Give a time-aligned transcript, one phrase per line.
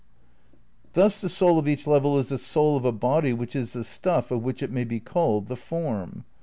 [0.93, 3.83] "Thus the soul of each level is the soul of a body which is the
[3.83, 6.25] stuff of which it may be called the form."